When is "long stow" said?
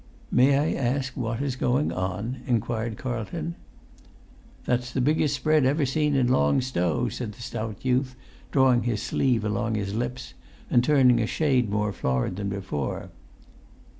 6.27-7.07